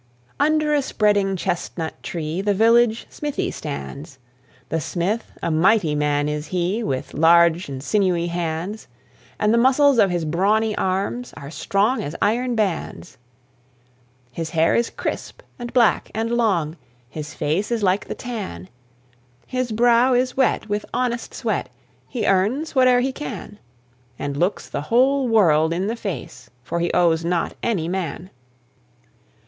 Under 0.39 0.73
a 0.73 0.81
spreading 0.81 1.35
chestnut 1.35 2.01
tree 2.01 2.41
The 2.41 2.55
village 2.55 3.05
smithy 3.11 3.51
stands; 3.51 4.17
The 4.69 4.81
smith, 4.81 5.31
a 5.43 5.51
mighty 5.51 5.93
man 5.93 6.27
is 6.27 6.47
he, 6.47 6.81
With 6.81 7.13
large 7.13 7.69
and 7.69 7.83
sinewy 7.83 8.25
hands, 8.25 8.87
And 9.37 9.53
the 9.53 9.59
muscles 9.59 9.99
of 9.99 10.09
his 10.09 10.25
brawny 10.25 10.75
arms 10.75 11.33
Are 11.37 11.51
strong 11.51 12.01
as 12.01 12.15
iron 12.19 12.55
bands. 12.55 13.19
His 14.31 14.49
hair 14.49 14.73
is 14.73 14.89
crisp, 14.89 15.43
and 15.59 15.71
black, 15.71 16.09
and 16.15 16.31
long; 16.31 16.77
His 17.07 17.35
face 17.35 17.71
is 17.71 17.83
like 17.83 18.07
the 18.07 18.15
tan; 18.15 18.69
His 19.45 19.71
brow 19.71 20.15
is 20.15 20.35
wet 20.35 20.67
with 20.67 20.83
honest 20.95 21.31
sweat, 21.31 21.69
He 22.07 22.25
earns 22.25 22.71
whate'er 22.71 23.01
he 23.01 23.11
can, 23.11 23.59
And 24.17 24.35
looks 24.35 24.67
the 24.67 24.81
whole 24.81 25.27
world 25.27 25.71
in 25.71 25.85
the 25.85 25.95
face, 25.95 26.49
For 26.63 26.79
he 26.79 26.91
owes 26.91 27.23
not 27.23 27.53
any 27.61 27.87
man. 27.87 28.31